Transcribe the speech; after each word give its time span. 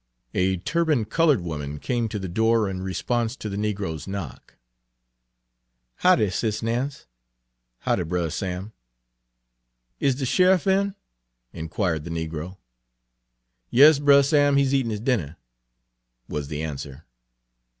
A 0.33 0.57
turbaned 0.57 1.11
colored 1.11 1.41
woman 1.41 1.77
came 1.77 2.09
to 2.09 2.17
the 2.17 2.27
door 2.27 2.67
in 2.67 2.81
response 2.81 3.35
to 3.35 3.49
the 3.49 3.55
negro's 3.55 4.07
knock. 4.07 4.55
"Hoddy, 5.97 6.31
Sis' 6.31 6.63
Nance." 6.63 7.05
"Hoddy, 7.85 8.01
Brer 8.01 8.31
Sam." 8.31 8.73
"Is 9.99 10.15
de 10.15 10.25
shurff 10.25 10.65
in," 10.65 10.95
inquired 11.53 12.03
the 12.03 12.09
negro. 12.09 12.57
"Yas, 13.69 13.99
Brer 13.99 14.23
Sam, 14.23 14.57
he's 14.57 14.73
eatin' 14.73 14.89
his 14.89 15.01
dinner," 15.01 15.37
was 16.27 16.47
the 16.47 16.63
answer. 16.63 17.05